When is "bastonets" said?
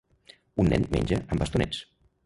1.45-1.87